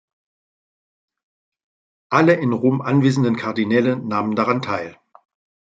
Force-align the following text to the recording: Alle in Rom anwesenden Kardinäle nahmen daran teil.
Alle 2.09 2.33
in 2.37 2.53
Rom 2.53 2.81
anwesenden 2.81 3.35
Kardinäle 3.35 3.97
nahmen 3.97 4.35
daran 4.35 4.63
teil. 4.63 4.97